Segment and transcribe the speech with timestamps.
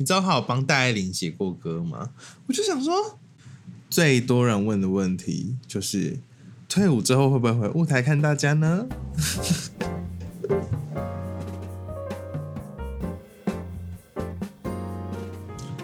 [0.00, 2.10] 你知道他有帮戴爱玲写过歌吗？
[2.46, 3.18] 我就想说，
[3.90, 6.20] 最多人问的问题就是
[6.68, 8.86] 退伍之后会不会回舞台看大家呢？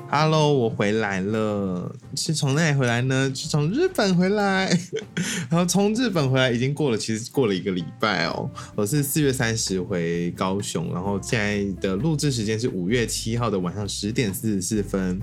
[0.08, 3.30] Hello，我回来了，是从哪里回来呢？
[3.34, 4.68] 是从日本回来，
[5.50, 8.48] 然后从日本回来已经过了，其实过了一个礼拜哦。
[8.76, 15.20] 我是四月三十回高雄，然后现在的录制时间是五月七号的晚上十点四十四分。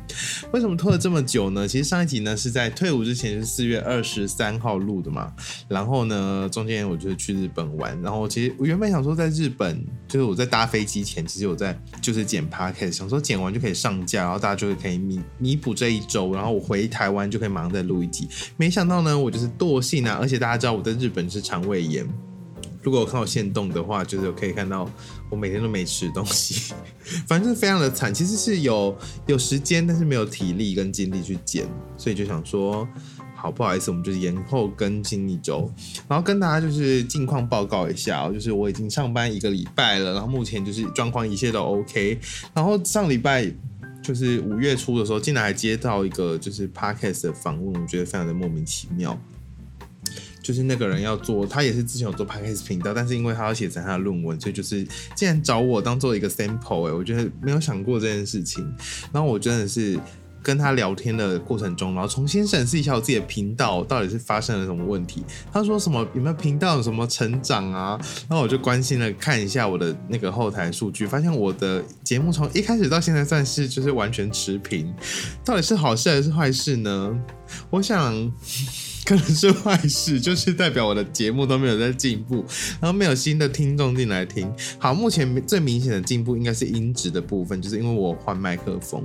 [0.52, 1.66] 为什么拖了这么久呢？
[1.66, 5.32] 其实上一集呢是在退伍之前，是四月二十三号录的嘛。
[5.70, 14.82] 然后呢，中间我就去日本玩，然后其实我原本想说在日本，就是我在搭飞机前，其实我在就是剪 p o c a s t 想说剪完就可以上架，然后大家就会。
[14.82, 18.28] 可以弥弥补这一周，然后我回一台湾就可以马上再录一集。
[18.58, 20.18] 没想到呢，我就是惰性啊！
[20.20, 22.08] 而且大家知道我在日本是肠胃炎，
[22.82, 24.90] 如果我看到现动的话，就是可以看到
[25.30, 26.74] 我每天都没吃东西，
[27.28, 28.14] 反正非常的惨。
[28.14, 31.66] 其实是有有时间，但是没有体力跟精力去剪，
[31.98, 32.88] 所以就想说，
[33.36, 35.72] 好不好意思，我们就是延后更新一周，
[36.08, 42.20] 然后跟大家就是近况报告一下，就是我已经上班一个礼拜了，然后目前就是状况一切都 OK，
[42.54, 43.52] 然后上礼拜。
[44.02, 49.20] 就是五月初的时候，竟然还接到一个就是 podcast 的访问，我觉得非常的莫名其妙。
[50.42, 54.84] 就是那个人要做，他也是之前有做 podcast 频道，但是因为他要写成他的论文，所以就是
[55.16, 58.64] 竟然找我当做一个 sample，哎，我觉得没有想过这件事情。
[59.14, 60.00] 然后我真的是。
[60.44, 65.24] 跟他聊天的过程中，然后重新审视一下我自己的频道到底是发生了什么问题。
[65.52, 68.00] 他说什么有没有频道有什么成长啊？
[68.28, 74.94] 然后我就关心的看一下我的那个后台数据，发现我的节目从一开始到现在算是就是完全持平。
[75.46, 77.20] 到底是好事还是坏事呢？
[77.70, 78.14] 我想
[79.06, 82.46] 可能是坏事，就是代表我的节目都没有在进步，
[82.80, 84.50] 然后没有新的听众进来听。
[84.80, 89.04] 好，目前最明显的进步应该是音质的部分，就是因为我换麦克风。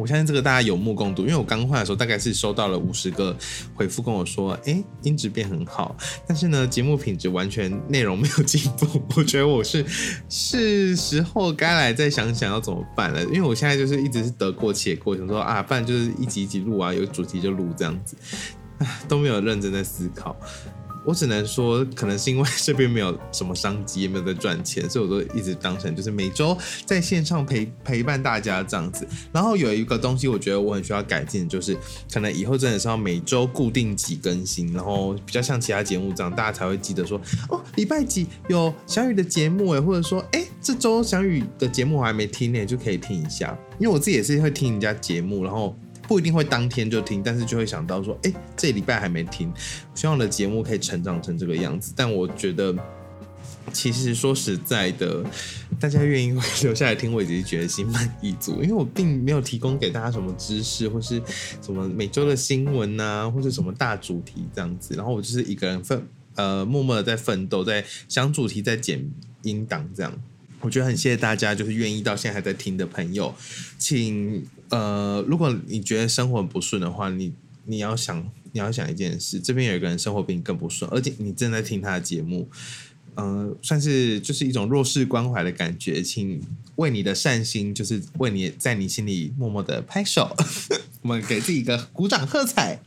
[0.00, 3.36] 我相信这个大家有目共睹，因为我刚换的时候大概是收到了五十个
[3.74, 5.94] 回复，跟我说，哎，音质变很好，
[6.26, 9.02] 但是呢，节目品质完全内容没有进步。
[9.16, 9.84] 我觉得我是
[10.28, 18.16] 是时候该来再想想要怎么办了，因为我现在就是一直是得过且过，想说啊，不然就是一集一集录啊，有主题就录这样子，
[19.06, 20.34] 都没有认真在思考。
[21.04, 29.06] 我只能说，可能是因为这边没有什么商机，也没有在赚钱， 所以我都一直当成就是每周在线上陪陪伴大家这样子。
[29.32, 31.76] 然后有一个东西，我觉得我很需要改进，就是
[32.12, 43.56] 可能以后真的是要每周固定几更新，然后比较像其他节目这样，大家才会记得说哦，礼拜几有小雨的节目诶，或者说哎，这周小雨的节目我还没听呢，就可以听一下。
[43.78, 45.74] 因为我自己也是会听人家节目，然后。
[46.10, 49.48] 不一定会当天就听，但是就会想到说，哎，这礼拜还没听，
[49.94, 51.92] 希望我的节目可以成长成这个样子。
[51.94, 52.74] 但我觉得，
[53.72, 55.24] 其实说实在的，
[55.78, 61.22] 大家愿意留下来听，我已经觉得心满意足，因为我并没有提供给大家什么知识，或是
[61.62, 64.96] 什么每周的新闻啊，或者什么大主题这样子。
[64.96, 66.04] 然后我就是一个人奋，
[66.34, 69.08] 呃，默默的在奋斗，在想主题，在剪
[69.42, 70.12] 音档这样。
[70.58, 73.32] 我觉得很谢谢大家，就是愿意到现在还在听的朋友，
[73.78, 77.32] 请呃，如果你觉得生活不顺的话，你
[77.66, 82.48] 你要想你要想一件事，这边有一个人生活比你更不顺，而且你正在听他的节目，
[83.14, 86.40] 呃，算是就是一种弱势关怀的感觉，请
[86.76, 90.34] 为你的善心，就是为你在你心里默默的拍手，
[91.02, 92.80] 我们给自己一个鼓掌喝彩。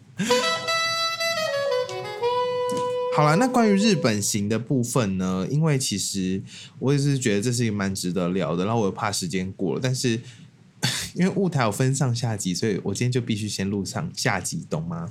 [3.16, 5.48] 好了，那关于日本行的部分呢？
[5.52, 6.42] 因为其实
[6.80, 10.20] 我也是觉得这是一个蛮值得聊的，然后我又怕时间过了，但是
[11.16, 15.10] 因为雾台有分上下集，所以我今天就必须先录上下集，懂吗？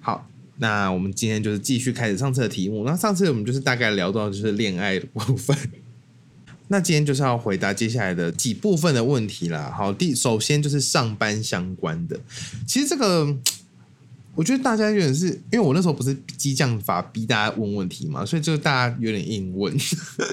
[0.00, 0.28] 好，
[0.58, 2.84] 那我们今天就是继续开始上次的题目。
[2.84, 5.56] 那上次我们就是大概聊到就是恋爱的部分，
[6.68, 9.72] 那今天就是要回答接下来的几部分的问题啦。
[9.76, 12.20] 好，第首先就是上班相关的，
[12.66, 13.36] 其实这个。
[14.36, 19.76] 我觉得大家有点是因为我那时候不是激将法逼大家问问题嘛，所以就大家有点硬问。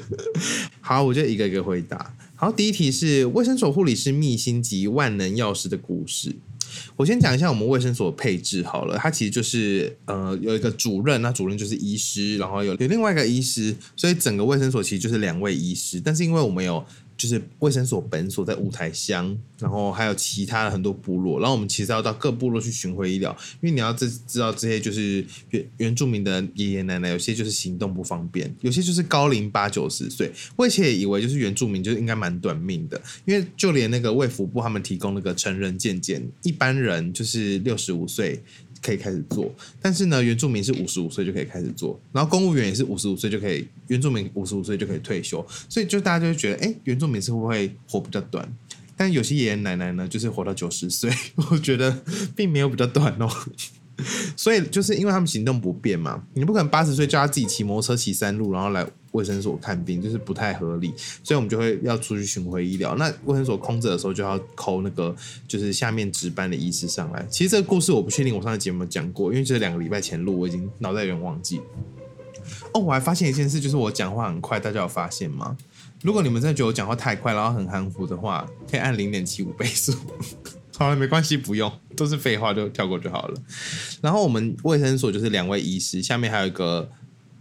[0.80, 2.14] 好，我就一个一个回答。
[2.40, 6.36] 好，第一题是卫生所护理师秘辛及万能钥匙的故事。
[6.96, 16.00] 我先讲一下我们卫生所配置好了，它其实就是呃有一个主任，那主任就是医师，然后有有另外一个医师，所以整个卫生所其实就是两位医师。
[16.00, 16.86] 但是因为我们有
[17.18, 30.32] 就是卫生所本所在五台乡，然后还有其他的很多部落，然后我们其实要到各部落去巡回医疗，因为你要知知道这些就是原原住民的爷爷奶奶，有些就是行动不方便，有些就是高龄八九十岁。
[30.56, 38.44] 我以前也以为就是原住民就是应该蛮短命的，因为就连那个卫福部他们提供那个成人健检，一般人就是六十五岁。
[38.82, 48.48] 可以开始做，但是呢，原住民是五十五岁就可以开始做，然后公务员也是五十五岁就可以，原住民五十五岁就可以退休，所以就大家就会觉得，哎，原住民是会不会活比较短？
[48.96, 51.12] 但有些爷爷奶奶呢，就是活到九十岁，
[51.52, 52.04] 我觉得
[52.36, 53.30] 并没有比较短哦。
[54.38, 58.86] 所以就是因为他们行动不便嘛，你不可能八十岁叫他自己骑摩托车骑山路，然后来
[59.18, 60.94] 卫生所看病，就是不太合理。
[61.24, 62.96] 所以我们就会要出去巡回医疗。
[62.96, 65.16] 那卫生所空着的时候，就要扣那个
[65.48, 67.26] 就是下面值班的医师上来。
[67.30, 71.60] 其实这个故事我不确定我上次节目讲过，因为这是两个礼拜前录，我已经脑袋有点忘记。
[72.74, 75.58] 哦，我还发现一件事，就是我讲话很快，大家有发现吗？
[76.04, 79.94] 如果你们真的觉得我讲话太快，然后很含糊的话，可以按零点七五倍速。
[80.78, 83.42] 好了，没关系，不用，都是废话，就跳过就好了。
[84.00, 86.88] 然后我们卫生所就是两位医师，下面还有一个，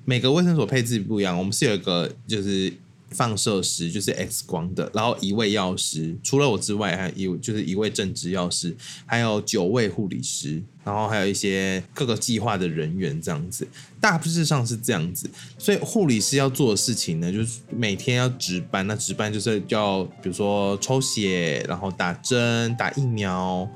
[0.07, 1.37] 每个卫生所配置不一样。
[1.37, 2.73] 我们是有一个就是
[3.11, 8.75] 放射师，就是 X 光的，然后一位药师，除了我之外，还有就是一位正职药师，
[9.05, 13.67] 还有九位护理师，然后还有一些各个计划的人员，这样子，
[14.01, 15.29] 大致上是这样子。
[15.59, 23.69] 所以护理师要做的事情呢，就是每天要值班，那值班就是要比如说抽血，然后打针、打疫苗。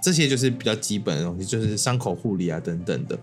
[0.00, 3.18] 这些就是比较基本的东西，就是伤口护理啊等等的。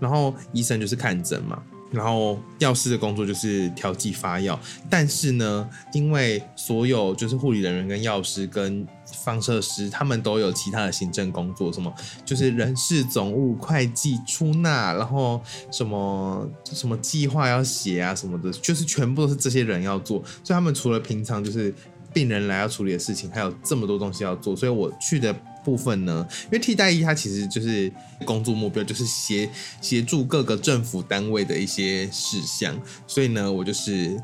[0.00, 4.58] 然后医生就是看诊嘛，然后药师的工作就是调剂发药。
[4.90, 8.86] 但是呢，因为所有就是护理人员跟药师跟
[9.24, 11.92] 放射师，他们都有其他的行政工作，什么
[12.24, 15.40] 就是人事总务、会计、出纳，然后
[15.70, 20.18] 什么什么计划要写啊什么的，就是全部都是这些人要做。
[20.42, 21.72] 所以他们除了平常就是
[22.12, 24.54] 病人来要处理的事情，还有这么多东西要做。
[24.56, 25.34] 所以我去的。
[25.66, 27.92] 部分呢，因为替代役它其实就是
[28.24, 34.16] 工作目标，就是协协助各个政府单位的一些事项，所以呢，我就是。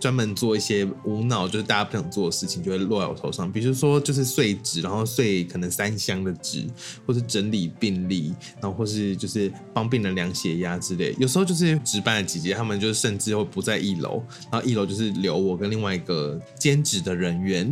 [0.00, 3.52] 专门做一些无脑，就是大家不想做的事情，就会落在我头上。
[3.52, 6.66] 比如说，就是碎纸，然后碎可能三箱的纸，
[7.06, 11.14] 或是整理病历，然后或是就是帮病人量血压之类。
[11.18, 17.70] 有时候就是值班的姐姐，他们就甚至会不在一楼，然后一楼就是留我跟另外一个兼职的人员，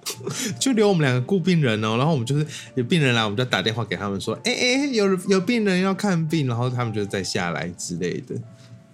[0.60, 1.96] 就留我们两个顾病人哦。
[1.96, 8.34] 然后我们就是有病人来，我们就打电话给他们说：“哎哎，有有病人要看病。”然后他们就再下来之类的，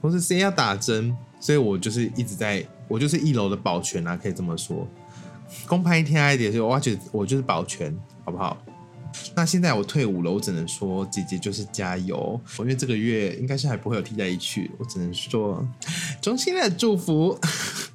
[0.01, 1.17] 或是谁要打针。
[1.41, 4.87] 所以我就是一直在，我就是一楼的保全啊，可以这么说。
[5.67, 8.57] 公派一天一点，所以我觉得我就是保全，好不好？
[9.35, 12.39] 那现在我退伍了，我只能说姐姐就是加油。
[12.59, 15.67] 因为这个月应该是还不会有替代役去，我只能说
[16.21, 17.39] 衷心的祝福。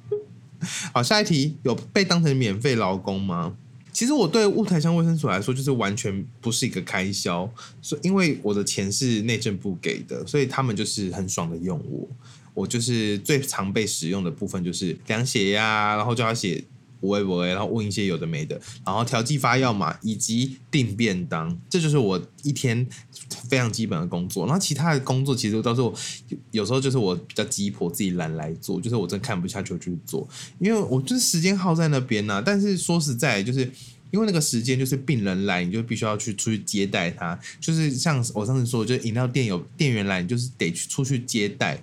[0.92, 3.54] 好，下一题，有被当成免费劳工吗？
[3.92, 7.48] 其实我对雾台乡卫生所来说，就是完全不是一个开销，
[7.80, 12.08] 所以因为我的钱是内政部给的，所以他们就是很爽的用我。
[12.54, 16.64] 我就是最常被使用的部分，就是量血压，然后叫他写
[17.00, 22.86] 五 A 五 A，然后问一些有的没的，然后调剂发药嘛，以及订便当，这就是我一天
[23.50, 24.46] 非常基本的工作。
[24.46, 25.92] 然后其他的工作其实都是我
[26.52, 30.26] 有时候就是我比较急迫，自己懒来做，就是我真看不下去去做，
[30.58, 32.40] 因为我就是时间耗在那边呢。
[32.40, 33.70] 但是说实在，就是
[34.12, 41.82] 因为那个时间就是病人来，你就必须要去出去接待他，就是像我上次说，就饮料店有店员来，你就是得去出去接待。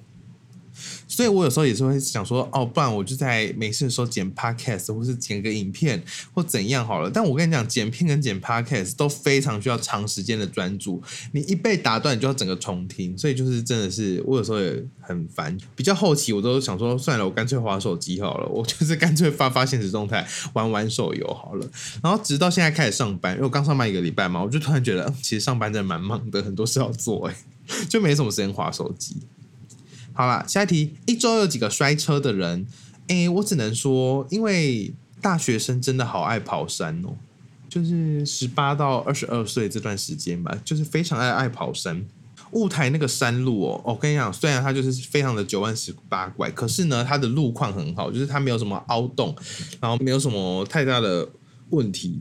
[1.07, 6.01] 所以我有时候也是会想说，哦，不然我就在没事的时候剪 podcast，或是剪个影片，
[6.33, 7.09] 或怎样好了。
[7.09, 11.01] 但我跟你讲，剪片跟剪 podcast 都非常需要长时间的专注，
[11.33, 13.17] 你一被打断，你就要整个重听。
[13.17, 15.57] 所以就是真的是，我有时候也很烦。
[15.75, 21.67] 比较后期，我都想说，算了，我干脆划手机好了， 我就是干脆发发现实动态，玩玩手游好了。
[22.01, 27.35] 然后直到现在开始上班，因为我刚上班一个礼拜嘛，我就突然觉得，其实上班真的蛮忙的，很多事要做，哎，
[27.89, 29.17] 就没什么时间划手机。
[30.13, 32.65] 好了，下一题，一周有几个摔车的人？
[33.07, 37.15] 哎，我只能说，因为大学生真的好爱跑山哦，
[37.67, 42.03] 就是十八到二十二岁这段时间吧，就是非常爱爱跑山。
[42.51, 49.33] 雾台那个山路哦，我跟你讲，虽然它就是非常的九弯十八拐，可是呢，它的路况很好，就是它没有什么凹洞，
[49.79, 51.29] 然后没有什么太大的
[51.69, 52.19] 问题。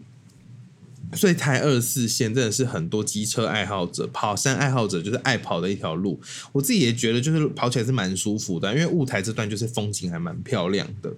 [1.12, 6.20] 所以台二四线真的是很多机车爱好者、跑山爱好者就是爱跑的一条路。
[6.52, 11.12] 我自己也觉得就是跑起来是蛮舒服的，因为雾台这段就是风景还蛮漂亮的。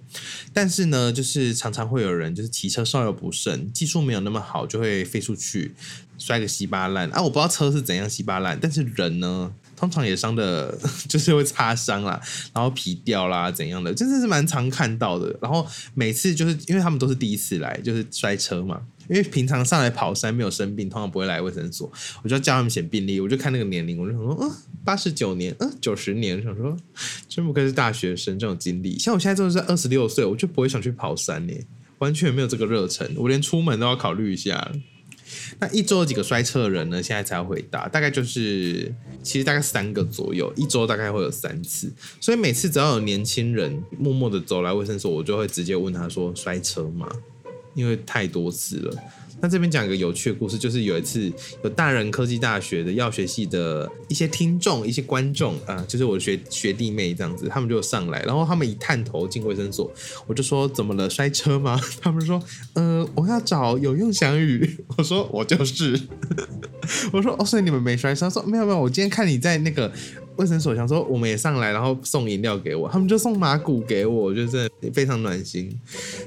[0.51, 5.73] 但是呢，就是常常会有人就是骑车稍有不慎，技术没有那么好，就会飞出去
[6.17, 7.21] 摔个稀巴烂啊！
[7.21, 12.19] 我不知道车是怎样稀巴烂，但是人呢，通常也伤的，就是会擦伤啦，
[12.53, 15.35] 然后皮掉啦怎样的，真的是蛮常看到的。
[15.41, 18.81] 然后每次就是因为他们都是第一次来，就是摔车嘛。
[19.09, 21.91] 因为平常上来跑山没有生病，通常不会来卫生所，
[22.23, 24.51] 我就叫他们写病历，我就看那个年龄，我就想说，嗯，
[24.83, 26.75] 八十九年，嗯，九十年，想说
[27.27, 28.97] 真不愧是大学生这种经历。
[28.97, 31.53] 像我现在真的是二十六岁，我就不会想去跑山呢，
[31.99, 34.71] 完全没有这个热忱，我连出门都要考虑一下。
[35.59, 37.01] 那一周有几个摔车的人呢？
[37.01, 38.93] 现在才回答，大概就是
[39.23, 47.09] 其实大概三个左右，一周大概会有三次，所以每次只要有年轻人默默的走来卫生所，我就会直接问他说摔车吗？
[47.73, 48.95] 因为太多次了。
[49.41, 51.29] 那这边讲一个有趣的故事，就是有一次
[51.65, 59.91] 有大人科技大学的药学系的一些听众、一些观众啊，就是我的学学弟妹这样子，他们就上来，然后他们一探头进卫生所，
[60.27, 61.77] 我就说怎么了，摔车吗？
[61.99, 62.41] 他们说
[62.75, 65.99] 呃，我要找有用祥宇， 我说我就是，
[67.11, 68.29] 我说哦，所以你们没摔车？
[68.29, 69.91] 说没有没有，我今天看你在那个。
[70.37, 75.71] 卫生所想说我们也上来，然后送饮料给我，他们就送马古给我，就是非常暖心。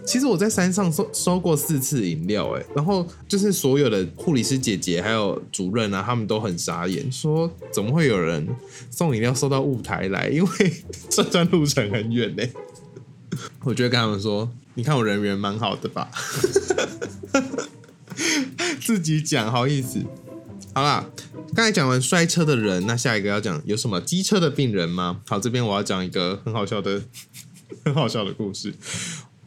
[0.05, 8.47] 其实我在山上收收过四次饮料，哎，然后就是所有的护理师姐姐还有主任啊，他们都很傻眼，说怎么会有人
[8.91, 10.29] 送饮料送到雾台来？
[10.35, 10.73] 因为
[11.09, 12.43] 这段路程很远呢。
[13.65, 16.09] 我就跟他们说，你看我人缘蛮好的吧？
[18.81, 19.99] 自己讲好意思，
[20.77, 21.03] 好啦。
[21.55, 25.23] 刚才讲完摔车的人，那下一个要讲有什么机车的病人吗？
[25.27, 27.03] 好，这边我要讲一个很好笑的、
[27.83, 28.75] 很好笑的故事，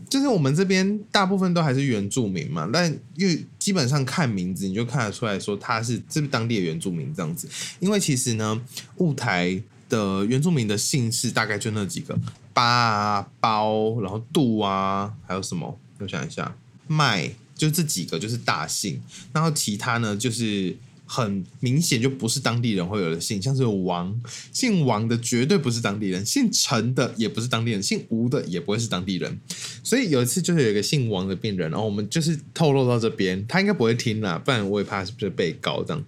[0.09, 7.47] 就是我们这边大部分都还是原住民嘛，但因为基本上看名字你就看得出来说他是这当地的原住民这样子。
[7.79, 8.59] 因为其实呢，
[8.95, 12.17] 雾台的原住民的姓氏大概就那几个：
[12.55, 15.79] 巴啊、包，然后杜啊，还有什么？
[15.99, 16.55] 我想一下，
[16.87, 18.99] 麦，就这几个就是大姓，
[19.31, 20.75] 然后其他呢就是。
[21.11, 24.15] 很明显就不是当地人会有的姓，像是王，
[24.53, 29.39] 姓王的绝对不是当地人，姓陈的也不是当地人，姓吴的也不会是当地人。
[29.83, 36.05] 所以有一次就是有一个姓王的病人，然后我们就是透露到这边，他应该不会听啦，不然我也怕是不是被告这样。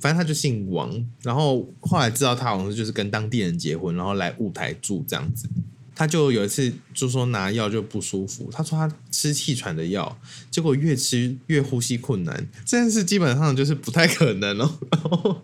[0.00, 5.48] 反正他就姓王，然后后来知道他好像就是跟当地人结婚，然后来雾台住这样子。
[6.00, 10.18] 他就有一次就说拿药就不舒服，他说他吃气喘的药，
[10.50, 14.78] 结果越吃越呼吸困难，这件事基本上就是不太可能哦。
[14.88, 15.42] 然后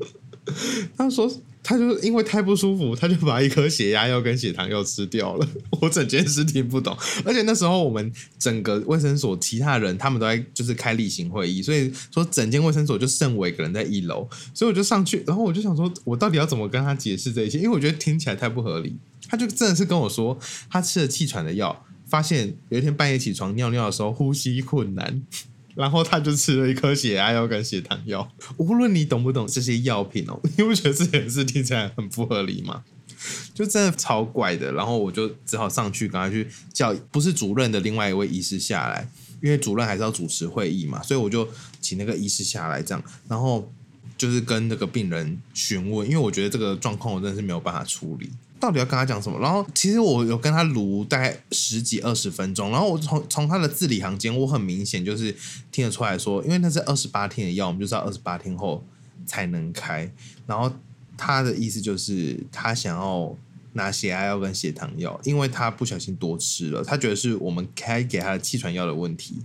[0.96, 1.30] 他说
[1.62, 5.46] 他就因为太不舒服，他就把一颗血压药跟血糖药吃掉了。
[5.78, 6.96] 我整件事听不懂，
[7.26, 18.96] 而且那时候我们整个卫生所其他人他们都在就是开例行会议，所以说整间卫生所就剩我一个人在一楼，所以我就上去，然后我就想说我到底要怎么跟他解释这一切，因为我觉得听起来太不合理。
[19.28, 20.38] 他就真的是跟我说，
[20.70, 25.22] 他吃了气喘的药，发现有一天半夜起床尿尿的时候呼吸困难，
[25.74, 28.30] 然后他就吃了一颗血压药跟血糖药。
[28.56, 32.84] 无论你懂不懂这些药品哦， 你不觉得这件事听起来很不合理吗？
[33.52, 34.70] 就真的超怪的。
[34.72, 39.08] 然后我就只好上去，赶快去叫不是主任的另外一位医师下来，
[39.42, 41.48] 因为主任还是要主持会议嘛，所以我就
[41.80, 43.72] 请那个医师下来这样，然后
[44.16, 48.30] 就是跟那个病人询问，因为我觉得这个状况我真的是没有办法处理。
[48.58, 49.38] 到底要跟他讲什么？
[49.38, 55.34] 然后其实我有跟他录大概十几二十分钟，然后我从从他的字里行间，我很明显就是
[55.70, 58.82] 听得出来说，因为那是二十八天的药，我们就知道二十八天后
[59.26, 60.10] 才能开。
[60.46, 60.72] 然后
[61.16, 63.36] 他的意思就是他想要
[63.74, 69.36] 拿血压药跟血糖药，因为他不小心多吃了，他觉得是我们开给他的气喘药的问题。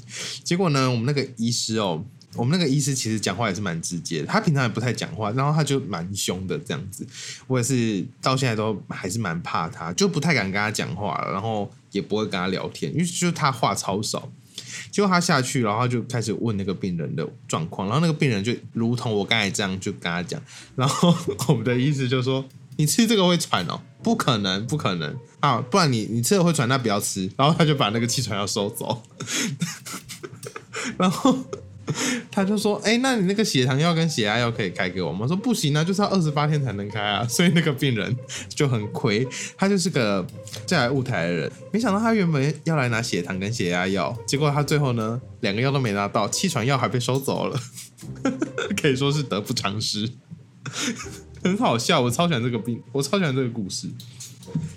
[0.44, 2.04] 结果呢，我们那个医师哦。
[2.36, 7.06] 我们那个医师其实讲话也是蛮直接的，他平常也不太讲话，然后他就蛮凶的这样子。
[7.46, 14.32] 我也是到现在都还是蛮怕他，就不太敢跟他讲话，然后也不会跟他聊天，因为就他话超少。
[14.90, 20.42] 结果他下去，然后就开始问那个病人的状况，然后那个病人就如同我刚才这样就跟他讲，
[20.76, 21.14] 然后
[21.50, 22.46] 我们的医师就说
[22.78, 29.04] ：“你吃这个会喘哦，不可能，不可能啊，不然你你吃了会喘，那不要吃。”然后他就把那个气喘药收走，
[30.98, 31.38] 然后。
[32.32, 37.26] 他就说：“哎，那你那个血糖药跟血压药可以开给我吗？”说：“不行啊，就是要二十八天才能开啊。
[37.30, 38.16] ”所以那个病人
[38.50, 40.26] 就很亏，他就是个
[40.66, 41.52] 嫁来雾台的人。
[41.72, 47.60] 没想到他原本要来拿血糖跟血压药，结果他最后呢，两个药都没拿到，气喘药还被收走了，
[48.82, 50.10] 可以说是得不偿失，
[51.44, 52.02] 很好笑。
[52.02, 53.88] 我超喜欢这个病，我超喜欢这个故事。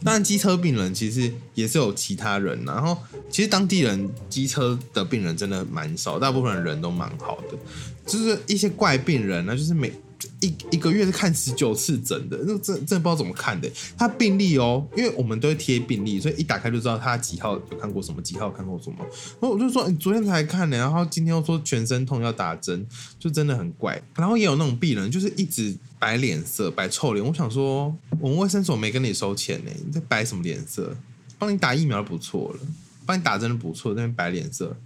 [0.02, 2.96] 当然，机车病人其实也是有其他人，然后
[3.30, 7.58] 其实当地人机车的病人真的蛮少，大部分人都蛮好的，
[8.06, 9.92] 就是一些怪病人呢，就是每。
[10.40, 13.70] 一一个月是看十九次诊的，那真真不知道怎么看的。
[13.96, 18.96] 他病历哦，因为我们都会贴病历，所以一打开就知道他几号有看过什么，几号看过什么。
[19.40, 22.86] 然后我就说，你昨天才看的，然后今天又说全身痛要打针，
[23.18, 24.00] 就真的很怪。
[24.14, 25.74] 然后也有那种病人，就是一直
[26.04, 27.25] 摆脸色，摆臭脸。
[27.25, 30.94] 我想说，我们卫生所没跟你收钱呢，你在摆什么脸色？
[31.38, 32.61] 帮你打疫苗不错了，
[33.06, 34.76] 帮你打针不错，那边摆脸色，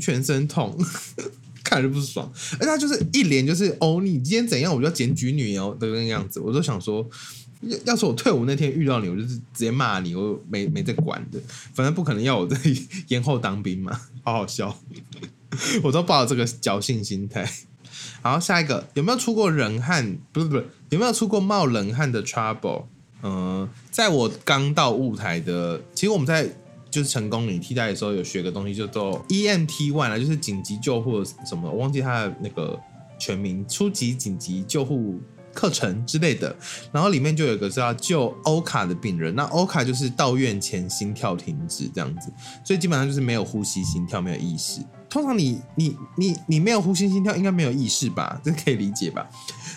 [0.00, 0.78] 全身痛。
[1.64, 6.38] 看着不爽，而他就是一脸就是哦，你今天怎样，我就要检举你哦的那个样子。
[6.38, 7.04] 我都想说，
[7.62, 11.40] 要要是我退伍那天遇到你，我就是直接骂你，我没没在管的。
[11.74, 12.56] 反正不可能要我在
[13.08, 14.80] 延后当兵嘛，好好笑。
[15.82, 17.48] 我都抱着这个侥幸心态。
[18.22, 20.18] 好，下一个有没有出过冷汗？
[20.32, 22.84] 不是不是，有没有出过冒冷汗的 trouble？
[23.22, 26.50] 嗯，在我刚到雾台的，其实我们在。
[26.90, 32.76] 就是成功你替代的时候有学个东西，叫做 EMT One 啊，就是紧急救护什么，我忘记它的那个
[33.16, 35.20] 全名，初级紧急救护
[35.54, 36.52] 课程之类的。
[36.90, 42.28] 然后里面就有一个是要救欧卡的病人，那欧卡就是到院前心跳停止这样子，
[42.64, 44.80] 所以基本上就是没有呼吸、心跳、没有意识。
[45.10, 48.40] 通常你你你你没有呼吸、心跳，应该没有意识吧？
[48.42, 49.28] 这可以理解吧？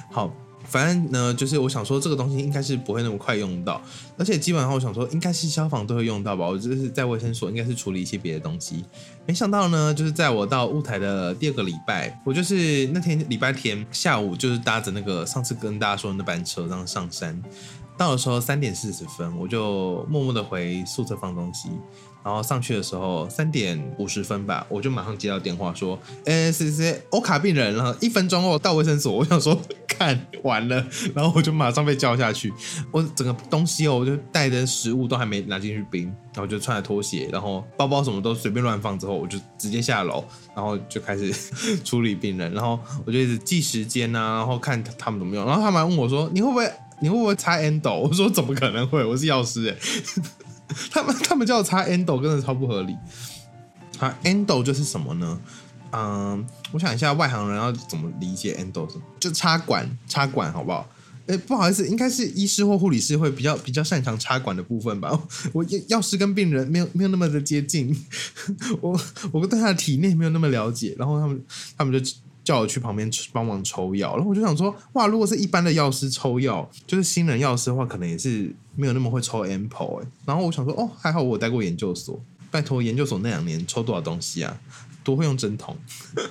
[0.09, 0.31] 好。
[0.65, 3.79] 反正呢，就是我想说，这个东西应该是不会那么快用到，
[4.17, 6.47] 而且基本上我想说，应该是消防都会用到吧。
[6.47, 8.83] 我就是在卫生所，应该是处理一些别的东西。
[9.27, 17.39] 没想到呢，就是在我到雾台的第二个礼拜，我就是那天礼拜天下午，就是搭着那个上次跟大家说的那班车，然后上山。
[17.95, 21.69] 到的时候三点四十分，我就默默的回宿舍放东西。
[22.23, 29.13] 然后上去的时候三点五十分吧，我就马上接到电话说，哎，谁谁欧卡病人，然后一分钟后到卫生所。
[29.13, 32.51] 我想说， 看完了，然后我就马上被叫下去。
[32.91, 40.23] 我整个东西哦，我就带的食物都还没拿进去冰，然后就穿着拖鞋，然后包包什么都随便乱放，之后我就直接下楼，
[40.55, 41.31] 然后就开始
[41.83, 42.51] 处理病人。
[42.53, 45.45] 然后我就一直记时间啊，然后看他们怎么用。
[45.45, 47.93] 然后他们还问我说，你会不会你会不会拆 endo？
[47.93, 49.75] 我说怎么可能会，我是药师哎。
[50.91, 52.95] 他们他们叫我插 endo，真的超不合理。
[53.99, 55.39] 啊，endo 就是什么呢？
[55.91, 58.87] 嗯，我想一下，外行人要怎么理解 endo？
[59.19, 60.87] 就插管，插管好不好？
[61.27, 65.17] 哎，不好意思，应该是医师或护理师会比较比较擅长插管的部分吧。
[65.53, 67.95] 我药药师跟病人没有没有那么的接近，
[68.81, 68.99] 我
[69.31, 70.95] 我对他的体内没有那么了解。
[70.97, 71.41] 然后他们
[71.77, 72.13] 他们就。
[72.43, 80.07] 叫我去旁边帮忙抽药，然后我就想说，哇，如果是一般的药师抽药，就是新人药师的话，可能也是没有那么会抽 ample 哎。
[80.25, 82.19] 然后我想说，哦，还好我待过研究所，
[82.51, 84.59] 拜托研究所那两年抽多少东西啊，
[85.03, 85.77] 多会用针筒，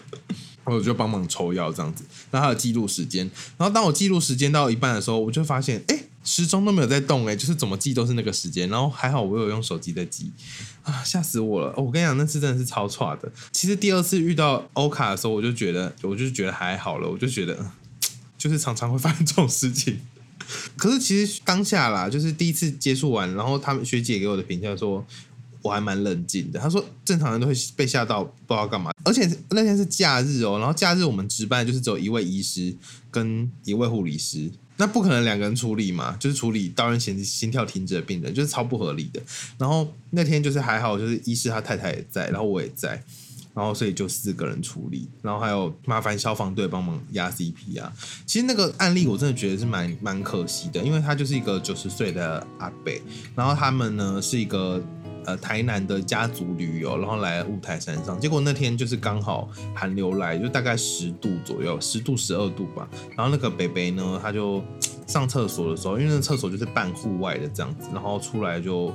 [0.64, 3.30] 我就帮忙抽药这样子，然后还有记录时间。
[3.56, 5.98] 然后当我记录时间到一半的时候，我就发现，哎。
[6.24, 10.30] 时钟都没有在动哎，就是怎么记都是那个时间，然后还好我有用手机在记
[10.82, 11.74] 啊，吓死我了！
[11.76, 13.30] 我跟你讲，那次真的是超差的。
[13.50, 17.70] 其实第二次遇到欧卡的时候，我就觉得，我就觉得还好了，我就觉得
[18.38, 20.00] 就是常常会发生这种事情。
[20.76, 25.04] 可是其实当下啦，就是第一次接触完，然后他们学姐给我的评价说，
[25.62, 26.60] 我还蛮冷静的。
[26.60, 28.90] 他说正常人都会被吓到，不知道干嘛。
[29.04, 32.76] 而且那天是假日哦，然后假日我们值班就是只有一位医师
[33.10, 34.50] 跟一位护理师。
[34.82, 39.22] 那不可能两个人处理嘛，就是处理到人前心跳停止的病人，就是超不合理的。
[39.56, 43.00] 然后那天就是还好，就是医师他太太也在，然后我也在，
[43.54, 47.92] 然后所以就四个人处理，然后还有麻烦消防队帮忙压 CP 啊。
[48.26, 52.92] 其实那个案例我真的觉得是蛮蛮可惜的，因为他就是一个九十岁的阿伯，
[53.36, 54.82] 然后他们呢是一个。
[55.24, 62.88] 呃，台南的家族旅游，然后来雾台山上，结果那天就是刚好寒流来，就大概十度左右，十度十二度吧。
[63.16, 64.62] 然后那个北北呢，他就
[65.06, 68.92] 上厕所的时候，因为那厕所就是半户外的这样子，然后出来就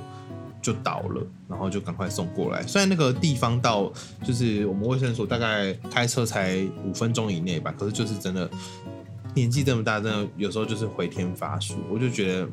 [0.60, 2.62] 就倒了，然后就赶快送过来。
[2.66, 8.48] 虽然那个地方到就是我们卫生所大概开车才五分钟以内吧，可是就是真的。
[9.34, 11.76] 年纪这么大，真的有时候就是回天乏术。
[11.88, 12.48] 我就觉得，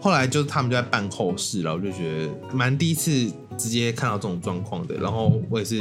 [0.00, 3.10] 后来就是他们就在办后事了，我就觉得蛮第一次
[3.56, 4.94] 直接看到这种状况的。
[4.96, 5.76] 然后我也是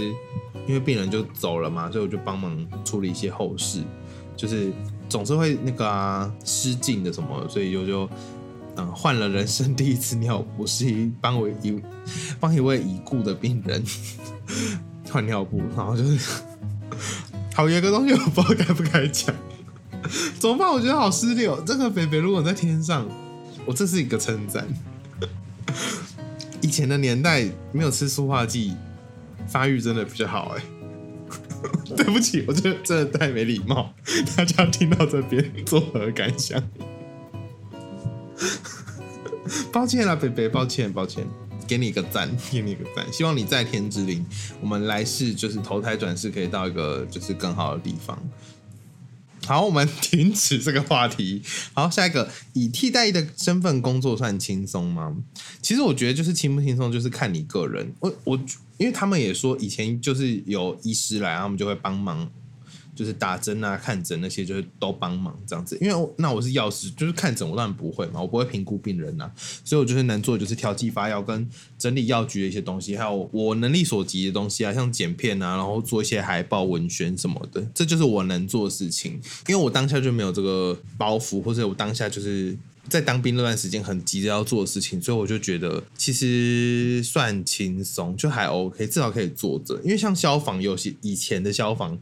[0.67, 3.81] 因为病人就走了嘛，所以我就帮忙处理一些后事，
[4.35, 4.71] 就是
[5.09, 8.09] 总是会那个啊失禁的什么，所以就就
[8.77, 11.81] 嗯换了人生第一次尿布，是帮我一
[12.39, 13.83] 帮一位已故的病人
[15.11, 16.41] 换尿布，然后就是
[17.53, 19.35] 好有个东西我不知道该不该讲。
[20.37, 20.69] 怎么办？
[20.69, 21.63] 我觉得好失礼哦。
[21.65, 23.07] 这个北北如果在天上，
[23.65, 24.67] 我这是一个称赞。
[26.61, 28.75] 以前的年代没有吃塑化剂，
[29.47, 30.63] 发育真的比较好哎。
[31.95, 33.93] 对不起，我觉得真的太没礼貌。
[34.35, 36.61] 大家听到这边作何感想？
[39.71, 41.25] 抱歉啦，北北，抱歉，抱歉，
[41.67, 43.05] 给你一个赞，给你一个赞。
[43.11, 44.25] 希望你在天之灵，
[44.61, 48.17] 我们来世就是投胎转世，可以到一个就是更好的地方。
[49.45, 51.41] 好，我们 停止这个话题。
[51.73, 55.15] 好，下一个，以替代的身份工作算轻松吗？
[55.61, 57.93] 其实我觉得就是轻不轻松，就是看你个人。
[57.99, 58.37] 我我
[58.77, 62.29] 因为他们也说以前就是有医师来，他们就会帮忙。
[62.95, 65.77] 就是打针啊、看诊那些，就是都帮忙这样子。
[65.81, 69.31] 因为那我是药师，就是看诊我当然不会嘛，我不会评估病人呐，
[69.63, 79.13] 所以我就是能做就是调剂发药跟整理药局的一些东西，还有我能力所及的东西啊，像剪片啊，然后做一些海报、文宣什么的，这就是我能做的事情。
[79.47, 82.55] 因为我当下就没有这个包袱，或者我当下就是
[82.87, 89.79] 在当兵那段时间很急着要做的事情，所以我就觉得其实算轻松，就还 OK，至少可以坐着。
[89.83, 91.97] 因为像消防有些以前的消防。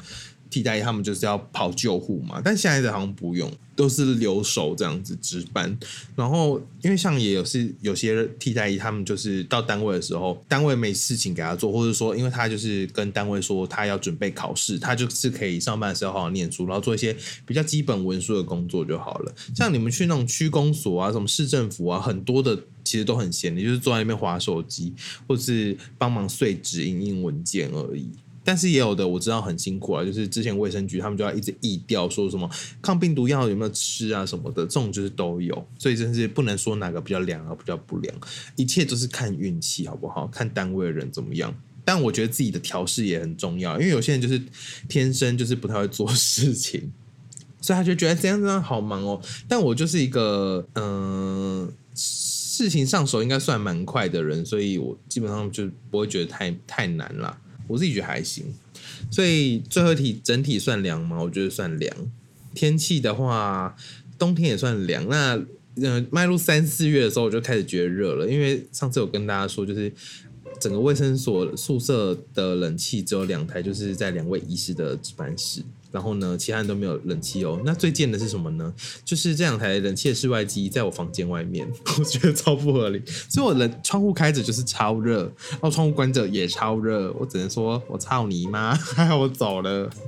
[0.52, 5.76] 替代他们就是要跑救护嘛，但现在的好像不用，都是留守这样子值班。
[6.16, 19.34] 然后因为像也有是有些替代役，他们就是到单位的时候，单位没事情给他做，或者说因为他就是跟单位说他要准备考试，他就是可以上班的时候好好念书，然后做一些比较基本文书的工作就好了。
[19.56, 24.94] 像你们去那种区公所啊，什么市政府啊，很多的其实都很闲，你就是坐在那边划手机，
[25.28, 28.10] 或是帮忙碎纸、印印文件而已。
[28.44, 32.50] 但是也有的我知道很辛苦啊，就是之前卫生局他们就要一直疫调，说什么
[32.82, 38.16] 抗病毒药有没有吃啊什么的，这种就是都有，所以真是不能说哪个比较凉啊，比较不凉，
[38.56, 40.26] 一切都是看运气好不好？
[40.28, 41.54] 看单位的人怎么样。
[41.84, 44.40] 但我觉得自己的调试也很重要，因为有些人就是
[44.88, 46.92] 天生就是不太会做事情，
[47.62, 49.20] 所以他就觉得这样这样好忙哦。
[49.48, 57.36] 但我就是一个嗯，事情上手应该算蛮快的人，所以我基本上就不会觉得太太难了。
[57.72, 58.46] 我自己觉得还行，
[59.10, 61.22] 所以最后一题整体算凉吗？
[61.22, 61.96] 我觉得算凉。
[62.54, 63.76] 天气的话，
[64.20, 65.08] 冬天也算凉。
[65.08, 65.42] 那
[65.82, 69.90] 呃，迈入三四月的时候，我就开始觉得热了，因为上次有跟大家说，就是
[70.62, 75.64] 整个卫生所宿舍的冷气只有两台，就是在两位医师的值班室。
[75.92, 77.60] 然后呢，其他人都没有冷气哦。
[77.66, 78.74] 那最贱的是什么呢？
[79.04, 81.68] 就是这两台冷气室外机在我房间外面，
[82.00, 83.02] 我觉得超不合理。
[83.28, 87.12] 所以我的窗户开着就是超热，然后窗户关着也超热。
[87.20, 88.74] 我只能说我操你妈！
[88.74, 89.90] 还 好我走了。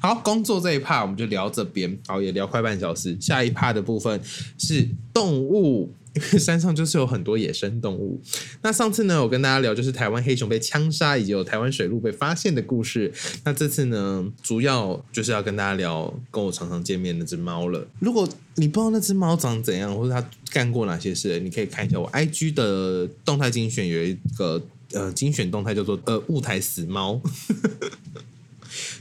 [0.00, 3.16] 好，工作这一趴我们就聊这边，好也聊快半小时。
[3.20, 4.20] 下一趴的部分
[4.58, 5.94] 是动物。
[6.14, 8.20] 因为山上就是有很多野生动物。
[8.62, 13.12] 那上次呢，我跟大家聊就是台湾黑熊被枪杀，以及有台湾水鹿被发现的故事。
[13.44, 17.86] 那这次呢，主要就是要跟大家聊跟我常常见面那只猫了。
[18.00, 24.60] 如果你不知道那只猫长怎样，或者它干过哪些事，你可以看一下我 IG 的动态精选，有一个
[24.92, 27.20] 呃精选动态叫做呃雾台死猫。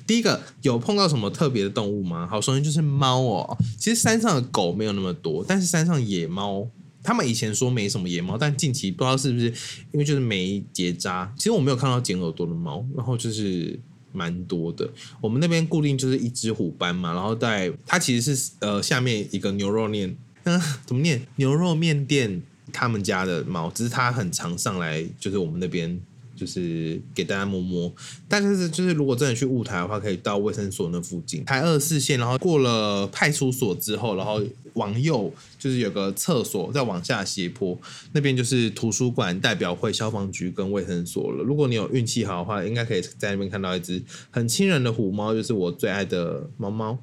[0.06, 2.28] 第一个有碰到什么特别的动物吗？
[2.28, 3.58] 好，首先就是猫哦。
[3.78, 6.68] 其实山上的狗没有那么多，但是山上野猫。
[7.04, 9.46] 他们以前说没什么野猫，但近期不知道是不是
[9.92, 11.34] 因为就是没结扎。
[11.38, 13.80] 其实我没有看到剪耳朵的猫，然后就是
[14.12, 14.90] 蛮多的。
[15.22, 21.26] 我们那边固定就是一只虎斑嘛，然后在它其实是呃下面一个牛肉面，嗯，怎么念？
[21.38, 22.42] 牛肉面店
[22.74, 26.00] 他们家的猫，只是它很常上来，就是我们那边。
[26.40, 27.94] 就是给大家摸摸，
[28.30, 34.42] 但是就是如果真的去雾台的话，可以到卫生所那附近，台二四线，然后过了派出所之后，然后
[34.76, 37.78] 往右就是有个厕所，再往下斜坡
[38.14, 41.44] 那边就是图书馆、代表会、消防局跟卫生所了。
[41.44, 46.98] 如果你有运气好的话，应该可以在那边看到一只很亲人的虎猫，就是我最爱的猫猫。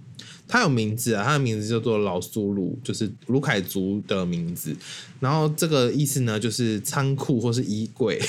[0.49, 4.77] 它有名字啊，它的名字叫做老苏鲁，就是卢凯族的名字。
[5.19, 8.21] 然后这个意思呢，就是仓库或是衣柜。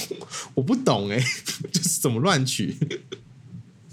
[0.54, 1.18] 我不懂哎，
[1.70, 2.74] 就是怎么乱取。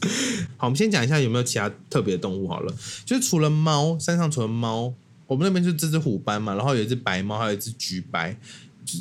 [0.58, 2.74] 好，我们先讲一下有没有其他特别的动物好了。
[3.06, 4.94] 就是除了猫，山上除了猫，
[5.28, 8.38] 我们那边就这只虎斑嘛，然后有一只白猫，还有一只橘白。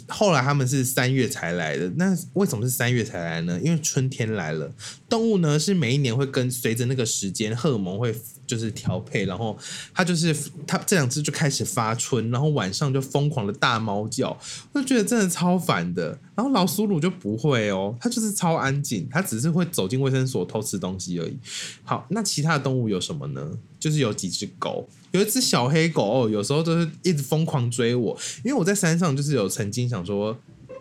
[0.09, 3.59] 后来他们是三月才来的，那为什么是三月才来呢？
[3.63, 4.73] 因为春天来了，
[5.09, 8.15] 动物呢是每一年会跟随着那个时间荷尔蒙会
[8.47, 9.57] 就是调配，然后
[9.93, 10.35] 它就是
[10.67, 14.37] 它这两只就开始发春，然后晚上就疯狂的大猫叫，
[14.73, 16.19] 我就觉得真的超烦的。
[16.35, 21.39] 然后老鼠鲁就不会哦，它就是超安静，它只是会走进卫生所偷吃东西而已。
[21.85, 23.51] 好，那其他的动物有什么呢？
[23.85, 24.89] 就是有几只狗。
[25.11, 30.35] 有一只小黑狗，有时候都是一直疯狂追我，因为我在山上就是有曾经想说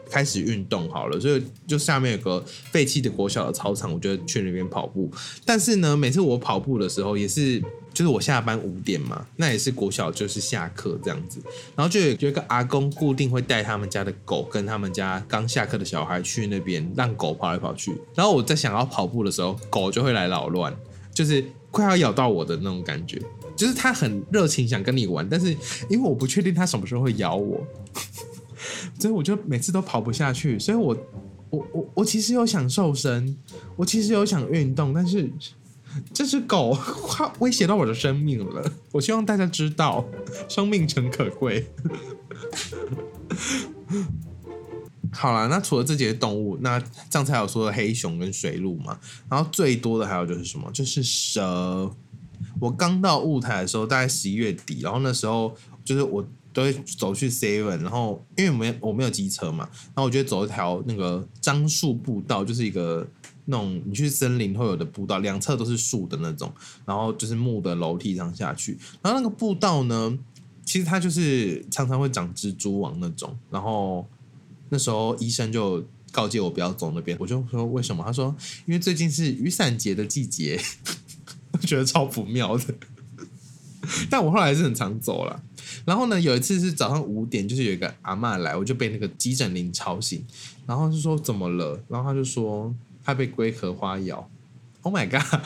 [0.09, 5.11] 开始运动好了，所以就下面有个废弃的国小的操场，我就去那边跑步。
[5.43, 7.59] 但是呢，每次我跑步的时候，也是
[7.93, 11.39] 就是我下班五点嘛，那也是国小就是下课这样子，
[11.75, 20.75] 然后就有有一个阿公固定会带他们家的狗跟他们家刚下课的小孩去那边让狗跑来跑去，然后我在想要跑步的时候，狗就会来扰乱，
[21.13, 23.19] 就是快要咬到我的那种感觉。
[23.55, 25.51] 就是它很热情想跟你玩，但是
[25.89, 27.65] 因为我不确定它什么时候会咬我，
[28.99, 30.57] 所以我就每次都跑不下去。
[30.57, 30.97] 所以我
[31.49, 33.37] 我我我其实有想瘦身，
[33.75, 35.29] 我其实有想运动，但是
[36.11, 38.71] 这只狗快 威胁到我的生命了。
[38.91, 40.03] 我希望大家知道，
[40.49, 41.67] 生命诚可贵。
[45.13, 48.99] 好了，那除了这些动物，那刚才有说黑熊跟水鹿嘛，
[49.29, 50.69] 然后最多的还有就是什么？
[50.71, 51.89] 就是蛇。
[52.59, 63.07] 我刚到雾台的时候，大概十一月底，然后那时候就是我都会走去 Seven，然后因为我没我没有机车嘛，然后我就走一条那个樟树步道，就是一个
[63.45, 66.51] 那种你去森林会有的步道，两侧都是树的那种，
[66.85, 70.17] 然后就是木的楼梯上下去，然后那个步道呢，
[70.65, 74.05] 其实它就是常常会长蜘蛛网那种，然后
[74.73, 75.85] 那时候医生就。
[76.13, 77.17] 告诫我不要走那边。
[77.19, 78.03] 我就说为什么？
[78.05, 78.35] 他说
[78.67, 80.61] 因为最近是雨伞节的季节，
[81.53, 82.65] 我觉得超不妙的。
[84.11, 85.41] 但我后来还是很常走了。
[85.85, 90.23] 然后呢，有一次是早上五点，就是有一个阿嬷来，我就被那个急诊铃吵醒，
[90.67, 91.83] 然后就说怎么了？
[91.89, 92.71] 然后他就说
[93.03, 94.29] 他被龟壳花咬。
[94.83, 95.41] Oh my god！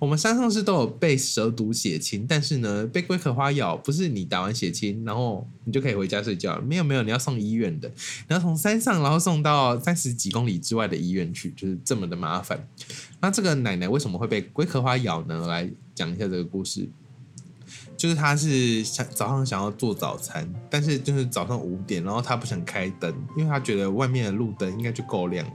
[0.00, 6.62] 我们山上是都有被蛇毒血清，但是呢，被龟壳花咬不是你打完血清，然后你就可以回家睡觉了。
[6.62, 7.88] 没有没有，你要送医院的，
[8.28, 12.68] 你要从山上然后送到三十几公里之外的医院去，就是这么的麻烦。
[13.20, 15.46] 那这个奶奶为什么会被龟壳花咬呢？
[15.46, 16.88] 来讲一下这个故事。
[17.96, 25.52] 就是他是想早上想要做早餐，但是就是早上五点，然后他不想开灯，因为他觉得外面的路灯应该就够亮了，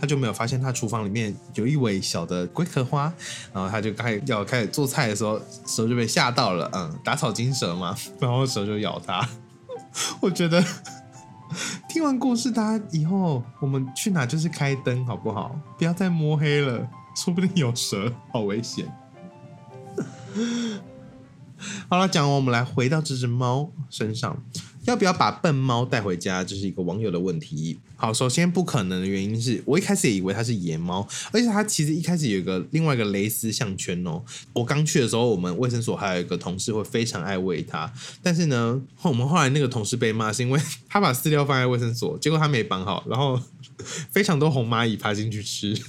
[0.00, 3.12] 他就没有发现他厨房里面有一尾小的龟壳花，
[3.52, 9.28] 然后他就开要开始做菜的时候，蛇就被吓到了，嗯，打草惊蛇嘛，然后蛇就咬他。
[10.20, 10.64] 我觉得
[11.88, 15.54] 听完故事，大家以后我们去哪就是开灯好不好？
[15.76, 18.90] 不要再摸黑了，说不定有蛇，好危险。
[21.88, 24.42] 好了，讲完我们来回到这只猫身上，
[24.84, 26.42] 要不要把笨猫带回家？
[26.42, 27.78] 这是一个网友的问题。
[27.96, 34.20] 好，首先不可能的原因是我一开始也以为它是野猫，而且它其实一开始有一个另外一个蕾丝项圈哦。
[34.52, 43.40] 我刚去的时候，我们卫生所还有一个同事会非常爱喂它，但是呢，我们后来那个同事被骂是因为他把饲料放在卫生所，结果他没绑好，然后
[44.10, 45.80] 非常多红蚂蚁爬进去吃。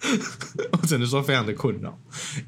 [0.72, 1.98] 我只能说非常的困扰，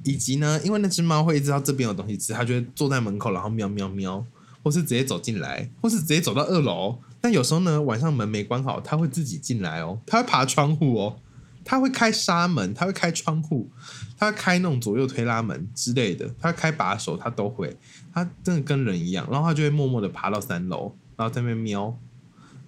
[0.04, 4.24] 以及呢，因为那只猫会知道这边有东西吃，它就会坐在门口，然后喵喵喵，
[4.62, 6.98] 或是直接走进来，或是直接走到二楼。
[7.20, 11.16] 但有时候呢，晚上门没关好，它会自己进来哦，它会爬窗户哦，
[11.64, 13.68] 它会开纱门，它会开窗户，
[14.16, 17.76] 它会开那种左右推拉门之类的，它开把手，它都会，
[18.12, 21.98] 它真的跟人一样，然后它就会默默的爬到三楼，然后在那边喵。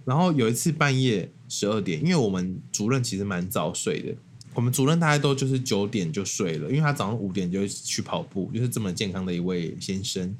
[0.06, 4.14] 然后有一次半夜十二点，因为我们主任其实蛮早睡的。
[4.54, 10.34] 我们主任大概都就是九点就睡了，因为他早上五点就去跑步，就是这么健康的一位先生。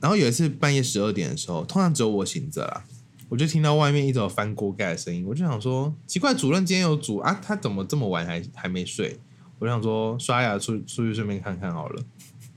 [0.00, 2.84] 然后有一次半夜十二点的时候，通常只有我醒着啦，
[3.30, 7.40] 我就听到外面一直有翻锅盖的声音，我就想说奇怪，主任今天有煮啊？
[7.42, 9.18] 他怎么这么晚还还没睡？
[9.58, 12.02] 我就想说刷牙出出去顺便看看好了，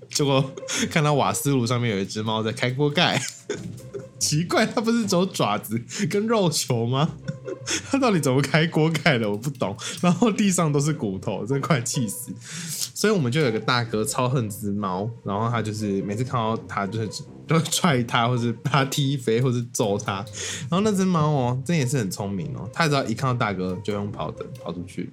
[0.09, 0.53] 结果
[0.89, 3.21] 看到瓦斯炉上面有一只猫在开锅盖。
[4.19, 7.11] 奇怪，它不是走爪子跟肉球吗？
[7.89, 9.29] 它到底怎么开锅盖的？
[9.29, 9.75] 我不懂。
[10.01, 12.31] 然后地上都是骨头，真快气死。
[12.93, 20.25] 所以我们就有个大哥超恨只猫，然后他就是每次看到它，就是都踹它，或是把它踢飞，或者揍它。
[20.69, 25.11] 然后那只猫哦，真也是很聪明哦，它只要一看到大哥就用跑的跑出去。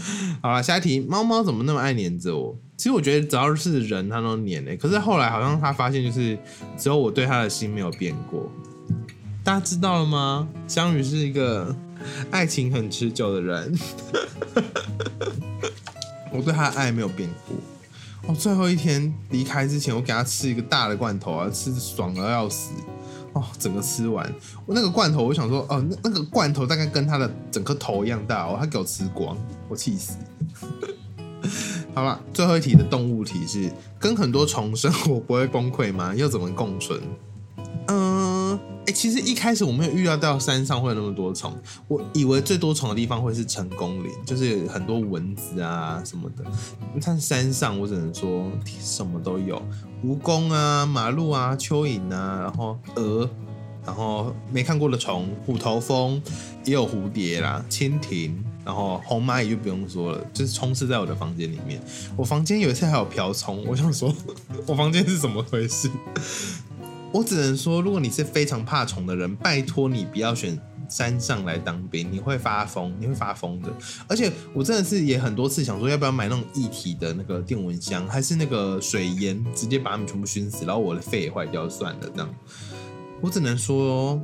[0.42, 2.56] 好了，下一题，猫猫怎么那么爱黏着我？
[2.76, 4.76] 其实我觉得只要是人，它都黏诶。
[4.76, 6.38] 可是后来好像他发现，就是
[6.76, 8.50] 只有我对他的心没有变过。
[9.42, 10.48] 大家知道了吗？
[10.68, 11.74] 香宇是一个
[12.30, 13.78] 爱情很持久的人。
[16.32, 17.56] 我对他的爱没有变过。
[18.26, 22.72] 我最后一天离开之前，我给他吃一个大的罐头啊，吃爽的要死。
[23.38, 24.28] 哦，整个吃完，
[24.66, 29.36] 我那个罐头，我想说，哦，那那个罐头大概跟他的整个头一样大哦，他给我吃光，
[29.68, 30.14] 我气死。
[31.94, 36.12] 好了，最后一题的动物题是：跟很多重生我不会崩溃吗？
[36.14, 37.00] 又怎么共存？
[37.86, 38.37] 嗯，
[38.88, 41.52] 哎，其实一开始我没有预料到山上会有那么多虫，
[41.88, 46.42] 我以为最多虫的地方会是成功林，就是很多蚊子啊什么的。
[46.94, 49.60] 你看山上，我只能说什么都有，
[50.02, 53.28] 蜈蚣啊、马路啊、蚯蚓啊，然后蛾，
[53.84, 56.22] 然后没看过的虫，虎头蜂，
[56.64, 58.42] 也有蝴蝶啦，蜻蜓。
[58.64, 61.80] 然后红蚂蚁就不用说了，就是充斥在我的房间里面。
[62.16, 64.14] 我房间有一次还有瓢虫，我想说，
[64.66, 65.90] 我房间是怎么回事？
[67.12, 73.70] 我只能说，如果你是非常怕虫的人，拜托你不要选山上来当兵，你会发疯，你会发疯的。
[74.06, 82.10] 而且我真的是也很多次想说，要不要买那种一体的那个电蚊香，还是那个水烟，直接把它们全部熏死，然后我的肺也坏掉算了。
[82.14, 82.34] 这样，
[83.20, 84.20] 我只能说，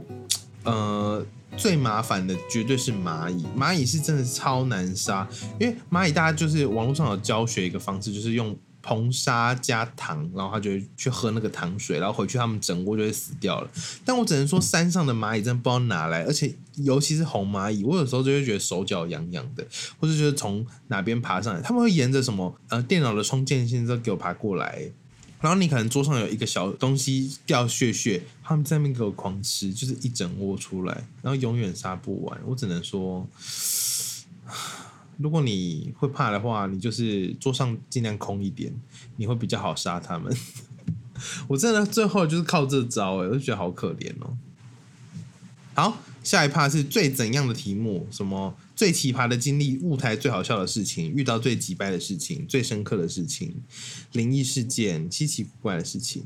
[0.64, 1.24] 呃。
[1.56, 5.24] 最麻烦的绝对是蚂蚁，蚂蚁是真的超难杀，
[5.60, 13.70] 因为蚂蚁大家就是网络上有教学一个方式，就是用硼砂加糖，然后他就会去喝那个糖水，然后回去他们整窝就会死掉了。
[14.04, 19.66] 但我只能说山上的蚂蚁真的不知道哪来，而且尤其是红蚂蚁，我有时候就会觉得手脚痒痒的，
[19.98, 24.90] 或者就是从哪边爬上来，他们会沿着什么呃电脑的充电线都给我爬过来。
[25.40, 32.40] 然后你可能桌上有一个小东西掉屑屑，他们在那边给我狂吃，就是一整窝出来，然后永远杀不完。
[32.46, 33.26] 我只能说，
[35.18, 38.72] 如果你会怕的话，你就是桌上尽量空一点，
[39.16, 40.34] 你会比较好杀他们。
[41.48, 44.36] 我真的最后就是靠这招，哎，我就觉得好可怜哦。
[45.74, 48.06] 好，下一趴是最怎样的题目？
[48.10, 49.78] 什么最奇葩的经历？
[49.78, 51.12] 舞台最好笑的事情？
[51.14, 52.46] 遇到最击败的事情？
[52.46, 53.54] 最深刻的事情？
[54.12, 55.10] 灵异事件？
[55.10, 56.24] 稀奇古怪的事情？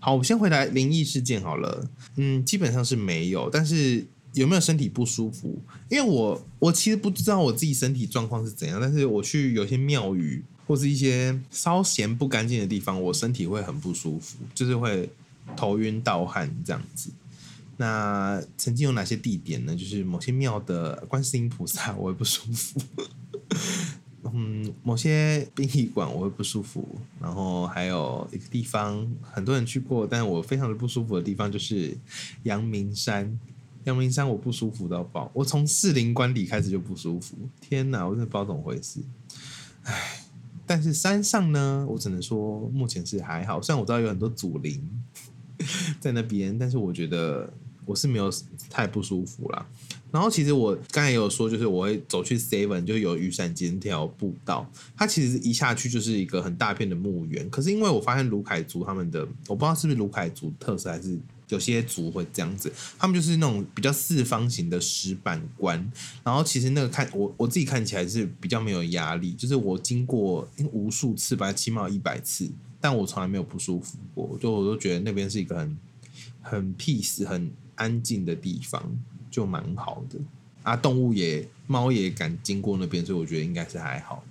[0.00, 1.88] 好，我先回答灵异事件好了。
[2.16, 5.60] 嗯，基本上是没有，但是有没有身体不舒服？
[5.88, 15.10] 因为我我其实不知道我自己身体状况是怎样，但是我去有些庙宇或是一些稍嫌不干净的地方，我身体会很不舒服，就是会
[15.56, 17.10] 头晕盗汗这样子。
[17.76, 19.74] 那曾经有哪些地点呢？
[19.74, 22.80] 就是某些庙的观世音菩萨，我会不舒服。
[24.32, 26.86] 嗯，某些殡仪馆我会不舒服。
[27.18, 31.96] 然后还有一个地方，很多人去过，但我非常的不舒服的地方就是
[32.42, 33.40] 阳明山。
[33.84, 37.36] 阳明山我不舒服到爆，我从士林官邸开始就不舒服。
[37.60, 39.00] 天哪，我真的不知道怎么回事。
[39.84, 40.22] 唉，
[40.66, 43.60] 但是山上呢，我只能说目前是还好。
[43.62, 44.82] 虽然我知道有很多祖灵
[45.98, 47.52] 在那边，但是我觉得。
[47.86, 48.32] 我是没有
[48.68, 49.66] 太不舒服啦。
[50.12, 57.50] 然后其实我刚才有说，就是我会走去 Seven，就有雨伞街那条步道，它其实一下去就是一个很大片的墓园。
[57.50, 61.18] 可是因为我发现卢凯族他们的，我不知道是不是卢凯族特色，还是
[61.50, 65.78] 有些族会这样子，他们就是那种比较四方形的石板棺。
[66.24, 74.38] 然后其实那个看我我自己看起来是比较没有压力，就是我经过无数次，吧，起码一百次，但我从来没有不舒服过。
[74.40, 75.78] 就我都觉得那边是一个很
[76.42, 77.50] 很 peace 很。
[77.76, 78.84] 安静的地方
[79.30, 80.18] 就蛮好的
[80.62, 84.22] 啊，动物也猫也敢经过那边，所以我觉得应该是还好。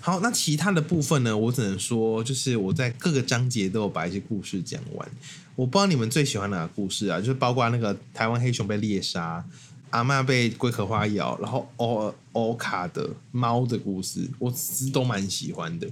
[0.00, 1.36] 好，那其他的部分呢？
[1.36, 5.10] 我只能说，就是我在各个章节都有把一些故事讲完。
[5.56, 7.18] 我不知道你们最喜欢哪个故事啊？
[7.18, 9.44] 就是包括那个台湾黑熊被猎杀，
[9.90, 15.88] 阿妈被龟壳花咬，然后欧欧卡的猫的故事，我其实都蛮喜欢的。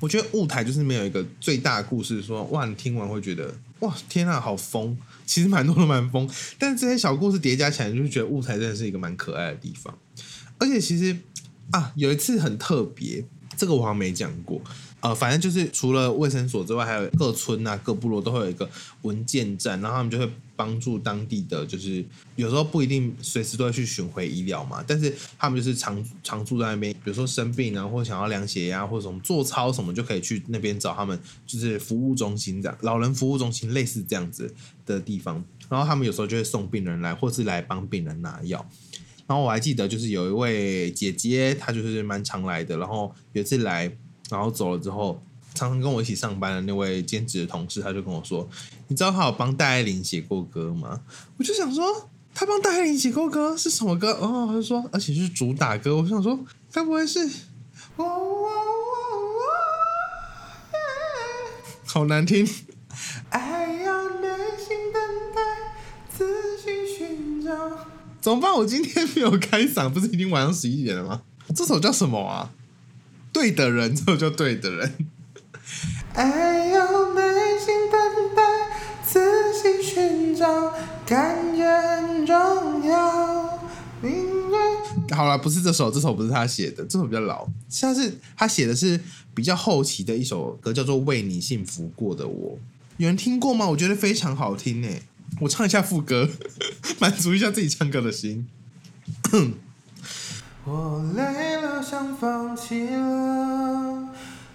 [0.00, 4.96] 我觉得雾台就是没有一个最大的故事，说哇，你听完会觉得哇，天啊，好疯。
[5.26, 6.26] 其实蛮多都蛮疯，
[6.58, 9.96] 但是这些小故事叠加起来，就是觉得雾台真的是一个蛮可爱的地方。
[10.58, 11.14] 而且其实
[11.70, 13.22] 啊，有一次很特别，
[13.54, 14.58] 这个我好像没讲过。
[15.00, 18.68] 呃，反正就是除了卫生所之外，还有各村啊、各部落都会有一个
[19.02, 34.52] 文件站，然后他们就会帮助当地的，就是有时候不一定随时都要去巡回医疗嘛，但是他们就是常常住在那边，比如说生病啊，或者想要量血压，或者什么做操什么，就可以去那边找他们，就是服务中心这样，老人服务中心类似这样子
[34.84, 38.68] 的地方，然后他们有时候就会送病人来，或是来帮病人拿药。
[39.28, 43.96] 然后我还记得，就是有一位姐姐，她就是蛮常来的，然后有一次来。
[44.28, 45.20] 然后走了之后，
[45.54, 48.48] 常常跟我一起上班的那位兼职的同事，他就跟我说
[48.88, 51.00] ：“你知道他有帮戴爱玲写过歌吗？”
[51.38, 54.12] 我就想说，他帮戴爱玲写过歌是什么歌？
[54.20, 55.96] 哦，他就说，而且是主打歌。
[55.96, 56.38] 我想说，
[56.70, 57.28] 该不会是……
[61.86, 62.46] 好难听。
[68.20, 68.52] 怎么办？
[68.52, 71.22] 我今天没有开嗓，不是已经晚上十一点了吗？
[71.56, 72.52] 这首叫什么啊？
[73.32, 75.06] 对的人，这就对的人。
[76.14, 77.22] 爱要耐
[77.58, 78.00] 心等
[78.34, 78.42] 待，
[79.06, 79.20] 仔
[79.54, 80.72] 细寻找，
[81.06, 83.58] 感觉很重要。
[85.10, 87.48] 好了，不是这首，这首不是他写的，这首比较老。
[87.68, 89.00] 像是他写的是
[89.34, 92.56] 比较后期的一首歌，叫做《为你幸福过的我》。
[92.98, 93.68] 有人听过吗？
[93.68, 95.02] 我觉得非常好听诶。
[95.40, 96.28] 我唱一下副歌，
[97.00, 98.46] 满足一下自己唱歌的心。
[100.70, 104.08] 我累了，想放弃了，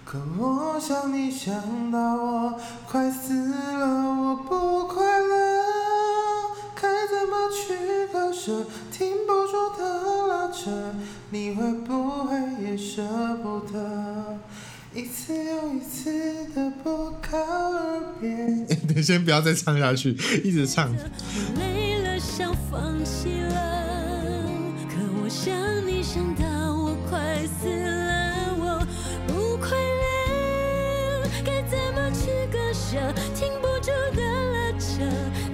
[0.04, 3.58] 可我想你想到我快死了，
[4.22, 5.34] 我不快乐，
[6.80, 8.64] 该怎么去割舍？
[8.92, 9.82] 停不住的
[10.28, 10.70] 拉扯，
[11.30, 13.02] 你会不会也舍
[13.42, 14.38] 不得？
[14.94, 17.36] 一次又一次的不告
[17.72, 18.30] 而别。
[18.94, 20.12] 你先不要再唱下去，
[20.44, 20.94] 一直唱。
[21.58, 23.93] 累了，想放弃了，
[25.34, 26.14] 想你想。
[26.14, 28.86] 想到我快死了，我
[29.26, 33.12] 不快乐，该怎么去割舍？
[33.34, 35.02] 停不住的拉扯，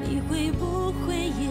[0.06, 1.48] 你会不会也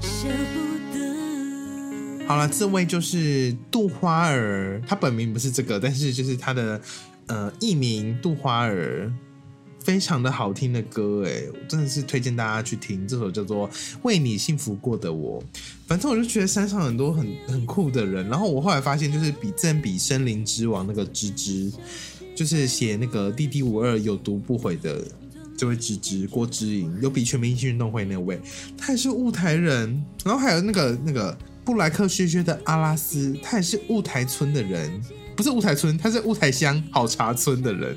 [0.00, 2.26] 舍不得？
[2.26, 6.80] 好了，这位就是杜花儿，他本名不是这个，但是就是他的
[7.26, 9.12] 呃艺名杜花儿。
[9.86, 13.70] 非常的好听的歌，哎，真的是推荐大家去听这首叫做
[14.02, 15.40] 《为你幸福过的我》。
[15.86, 21.72] 反正我就觉得山上很多很很酷的人，然后我后来发现，就是比正比森林之王那个芝芝，
[22.34, 25.04] 就是写那个《弟弟五二有毒不悔》的
[25.56, 28.40] 这位芝芝郭之颖，有比全明星运动会那位，
[28.76, 30.04] 他也是雾台人。
[30.24, 35.00] 然后还有那个那个布莱克薛薛的阿拉斯，他也是雾台村的人。
[35.36, 37.96] 不是雾台村，他是雾台乡好茶村的人，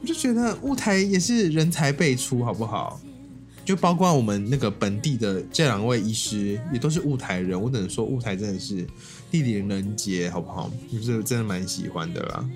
[0.00, 2.98] 我就觉得雾台也是人才辈出，好不好？
[3.64, 7.60] 就包括我们那个本地的这两位医师，也都是雾台人。
[7.60, 8.86] 我只能说，雾台真的是
[9.30, 10.70] 地灵人杰，好不好？
[10.90, 12.48] 就是真的蛮喜欢的啦。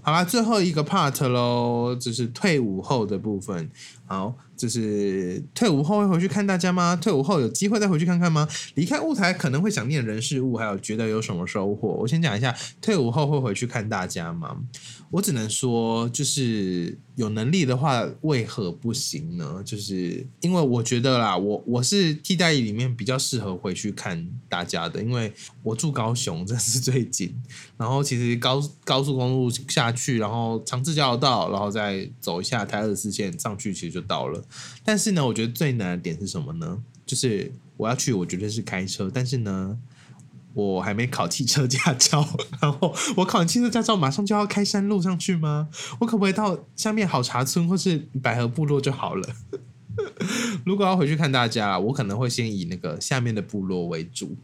[0.00, 3.70] 好啦，最后一个 part 喽，就是退伍后的部分。
[4.08, 6.96] 好，就是退伍后会回去看大家吗？
[6.96, 8.48] 退伍后有机会再回去看看吗？
[8.74, 11.88] 离开舞台可能会想念人事物，还有觉得有什么收获？
[11.88, 14.56] 我先讲一下，退伍后会回去看大家吗？
[15.10, 19.62] 我只能说，就是有能力的话，为何不行呢？
[19.64, 25.32] 就是因为我觉得啦，我我是替代里面比较适合回去看大家的，因为
[25.62, 27.34] 我住高雄，这是最近。
[27.78, 34.44] 然后其实高高速公路下去，然后长治交流道，然后再走一下台二四线上去，其实就到了。
[34.84, 36.82] 但是呢，我觉得最难的点是什么呢？
[37.04, 39.78] 就是我要去，我绝对是开车，但是呢。
[40.54, 42.26] 我还没考汽车驾照，
[42.60, 45.68] 然后我考完汽车驾照马上就要开山路上去吗？
[46.00, 49.28] 我可不可以到下面好茶村或是百合部落就好了？
[50.66, 54.34] 如果要回去看大家，我可能会先以那个下面的部落为主，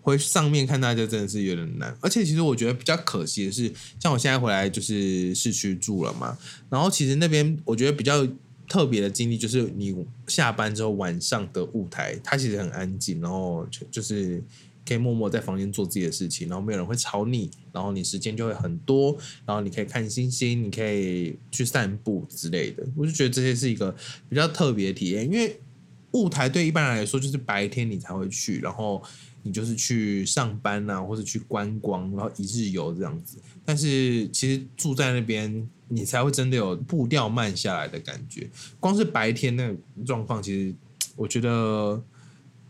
[0.00, 1.96] 回上面看大家真的是有点难。
[2.00, 6.36] 而且其实我觉得比较可惜的是，像我现在回来就是市区住了嘛，
[6.70, 8.26] 然后其实那边我觉得比较
[8.68, 9.94] 特别的经历就是你
[10.26, 14.42] 下班之后晚上的舞台，它其实很安静，然后就是。
[14.84, 19.16] 可以默默在房间做自己的事情，然后没有人会吵你，然后你时间就会很多，
[19.46, 22.84] 然后你可以看星星，你可以去散步之类的。
[22.96, 23.94] 我就觉得这些是一个
[24.28, 25.56] 比较特别的体验，因为
[26.14, 29.00] 雾台对一般人来说就是白天你才会去，然后
[29.42, 33.38] 你就是去上班啊，或者去观光，然后一日游这样子。
[33.64, 38.48] 但是其实住在那边，你才会真的有步调慢下来的感觉。
[38.80, 40.74] 光是白天那个状况，其实
[41.16, 42.02] 我觉得。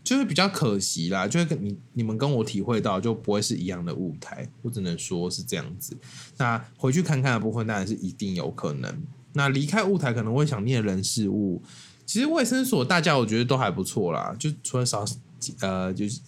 [0.03, 5.95] 就是比较可惜啦，就是跟你你们跟我体会到就不会是一样的舞台，我只能说是这样子。
[6.35, 9.01] 那回去看看的部分当然是一定有可能。
[9.31, 11.61] 那离开舞台可能会想念人事物，
[12.05, 15.05] 其实卫生所大家我觉得都还不错啦，就除了少
[15.61, 16.19] 呃就是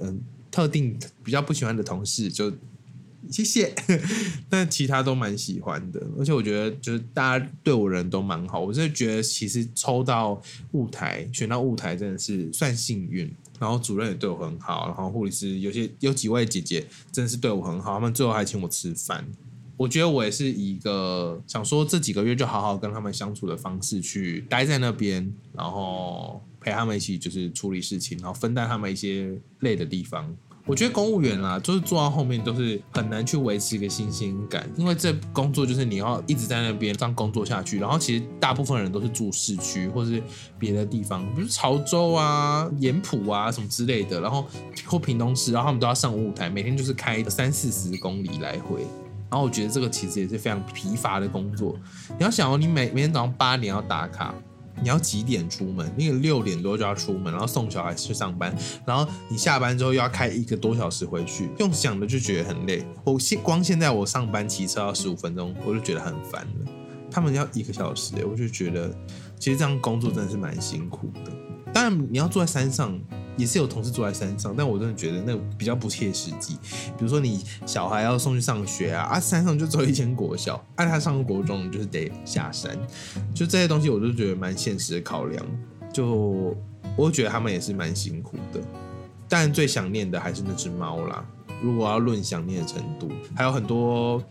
[0.00, 0.20] 嗯
[0.50, 2.52] 特定比较不喜欢的同事就。
[3.30, 3.72] 谢谢，
[4.48, 10.40] 但其他都蛮喜欢的，而且我觉得就是大家对我人都蛮好，我真的觉得其实抽到
[10.72, 19.24] 舞台选到舞台真的是算幸运，然后主任也对我很好，然后护理师有些有几位姐姐真的是对我很好，他们最后还请我吃饭，
[19.76, 30.30] 我觉得我也是一个想说这几个月就好好跟他们相处的方式去待在那边，然后陪他们一起就是处理事情，然后分担他们一些累的地方。
[30.66, 37.80] 我觉得公务员啦，就是做到后面都是很难去维持一个新鲜感，因为这工作就是你要一直在那边这样工作下去。
[37.80, 40.22] 然后其实大部分人都是住市区或是
[40.58, 44.46] 别的地方，比如潮州啊、盐埔啊什么之类的，然后
[44.86, 48.82] 或屏东市，然后他们都要上舞台，每天就是开三四十公里来回。
[49.30, 51.74] 然后我觉得这个其实也是非常疲乏的工作。
[52.10, 54.34] 你要想哦，你每每天早上八点要打卡。
[54.82, 55.90] 你要几点出门？
[55.96, 58.54] 那个六点多就要出门，然后送小孩去上班，
[58.86, 62.84] 然后你下班之后又要开一个多小时回去，用想的就觉得很累。
[63.04, 66.72] 我现光现在我上班骑车要十五分钟，我就觉得很烦了。
[67.10, 68.96] 他们要一个小时，我就觉得
[69.38, 71.32] 其实这样工作真的是蛮辛苦的。
[71.72, 73.00] 当然你要坐在山上。
[73.36, 76.58] 也是有同事住在山上，但我真的觉得那比较不切实际。
[76.98, 82.76] 比如说你小孩要送去上学啊，啊山上就只有一间国小，按 他上国中就是得下山，
[83.32, 85.42] 就这些东西我就觉得蛮现实的考量。
[85.90, 86.54] 就
[86.96, 88.60] 我觉得他们也是蛮辛苦的，
[89.26, 91.24] 但最想念的还是那只猫啦。
[91.62, 94.22] 如果要论想念的程度，还有很多。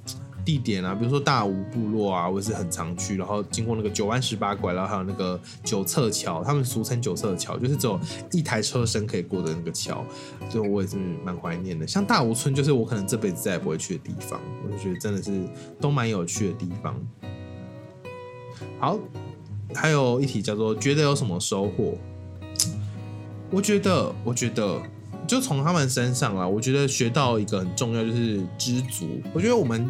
[0.50, 3.16] 地点啊，比如说大吴部落啊，我也是很常去。
[3.16, 8.00] 然后经过那个九弯十八拐，然后还有那个九侧桥，他们俗称九侧桥，就是只有
[8.32, 10.04] 一台车身可以过的那个桥，
[10.50, 11.86] 就我也是蛮怀念的。
[11.86, 15.40] 像大吴村，就是我可能这辈子再也不会去的地方，我就觉得真的是
[15.80, 17.00] 都蛮有趣的地方。
[18.80, 18.98] 好，
[19.76, 21.96] 还有一题叫做觉得有什么收获？
[23.52, 24.82] 我觉得，我觉得
[25.28, 29.22] 就从他们身上啊，我觉得学到一个很重要，就是知足。
[29.32, 29.88] 我觉得我们。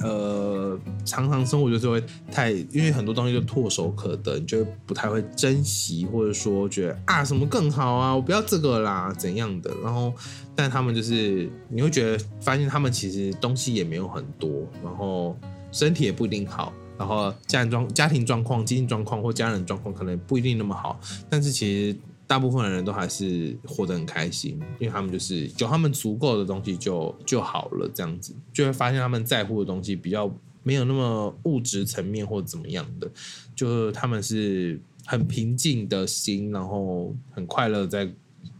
[0.00, 9.70] 呃，常常生活就是会太，因为很多东西就唾手可得，你就不太会珍惜，或者说觉得啊什么更好啊，我不要这个啦怎样的。
[9.82, 10.12] 然后，
[10.54, 15.36] 但他们就是你会觉得发现他们其实东西也没有很多，然后
[15.72, 21.98] 身体也不一定好，然后家人状家庭状况、经济状况或家人状况可能不一定那么好，但是其实。
[22.26, 33.10] 大部分的人都还是活得很开心，因为他们就是有他们足够的东西就就好了，这样子就会发现他们在乎的东西比较没有那么物质层面或怎么样的，
[33.54, 38.12] 就是他们是很平静的心，然后很快乐在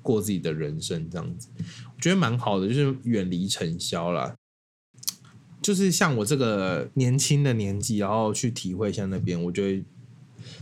[0.02, 4.34] 过自己的人生，这样子我觉得蛮好的，就是远离尘嚣啦。
[5.60, 9.84] 就是像我这个年轻的年纪，然后去体会一下那边，我觉得。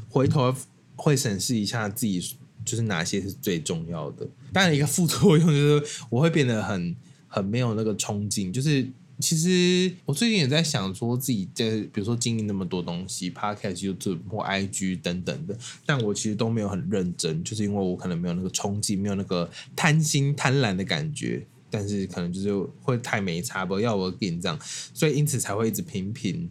[0.09, 0.55] 回头
[0.97, 4.27] 会审视一下自己，就是哪些是最重要的。
[4.53, 6.97] 当然，一个副作用就是我会变得很
[7.29, 8.53] 很没有那个冲劲。
[8.53, 8.87] 就是
[9.21, 21.47] 其实我最近也在想说自己在，比如说经历那么多东西，Podcast、YouTube 或 IG 等等的，但我其实都没有很认真，就是因为我可能没有那个冲劲，没有那个贪心贪婪的感觉。
[21.71, 26.49] 但是可能就是会太没差不要我紧张，所以因此才会一直频频，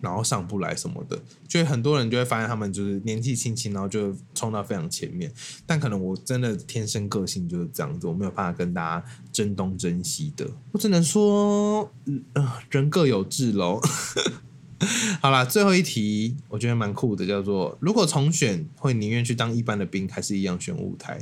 [0.00, 1.20] 然后上不来什么的。
[1.46, 5.32] 就很多人就会发现他们就是年纪轻轻，然后就冲到非常前面。
[5.66, 10.46] 但可能我真的天生个性就是这样子，我没有办法跟大家争东争西的。
[10.72, 11.90] 我只能说，
[12.34, 13.80] 呃，人各有志喽。
[15.20, 21.18] 好啦，最后一题我觉得蛮酷的，叫做如果重选，会宁愿去当一般的兵，还是一样选舞台？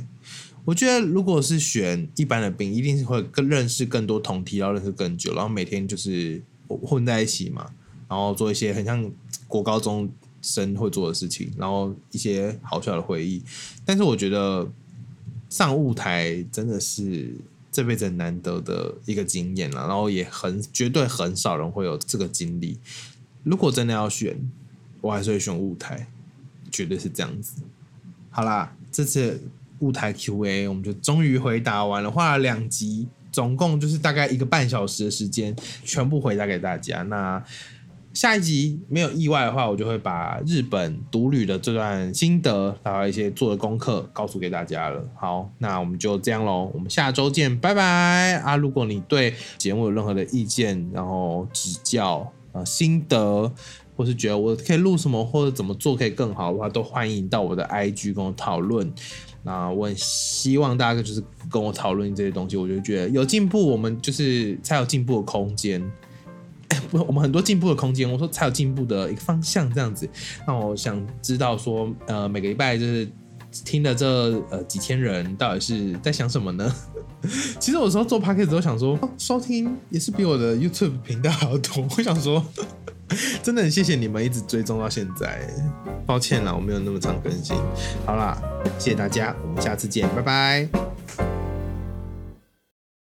[0.63, 7.71] 我觉得，如果是选一般的兵，一定是会更认识更多同梯，要认识更久，然后每天就是混在一起嘛，
[8.07, 9.11] 然后做一些很像
[9.47, 10.09] 国高中
[10.41, 13.41] 生会做的事情，然后一些好笑的回忆。
[13.85, 14.67] 但是我觉得
[15.49, 17.33] 上舞台真的是
[17.71, 22.77] 这辈子很难得的一个经验了，然后也很绝对很少人会有这个经历。
[23.43, 24.37] 如果真的要选，
[25.01, 26.07] 我还是会选舞台，
[26.71, 27.61] 绝对是这样子。
[28.29, 29.41] 好啦，这次。
[29.79, 37.03] 舞台 Q&A，我们就终于回答完了，花了两集，总共就是大概一个半小时的时间，全部回答给大家。
[37.03, 37.39] 那
[38.17, 45.07] 下一集没有意外的话，我就会把日本独旅的这段心得，还有一些做的功课，告诉给大家了。
[45.13, 48.55] 好，那我们就这样喽，我们下周见，拜拜啊！
[48.55, 53.53] 如果你对节目有任何的意见，然后指教啊心得，
[53.95, 58.91] 或是觉得我可以录什么或者怎么做可以更好的话，都欢迎到我的 IG 跟我讨论。
[59.43, 65.79] 那我很希望大家就是跟我讨论这些东西，我就觉得有进步，我们就是才有进步的空间。
[66.91, 70.09] 我们很多进步的空间，我说才有进步的一个方向，这样子。
[70.47, 73.07] 那我想知道说，呃，每个礼拜就是
[73.65, 74.07] 听的这
[74.49, 76.73] 呃几千人，到底是在想什么呢？
[77.59, 81.87] 其实有时候做 p o d c a s 都想说，收听也是比我的 YouTube 频道还要多。
[81.97, 82.45] 我想说。
[83.41, 85.39] 真的很谢谢你们一直追踪到现在，
[86.05, 87.55] 抱歉啦，我没有那么常更新。
[88.05, 88.37] 好啦，
[88.77, 91.26] 谢谢大家，我们下次见，拜拜。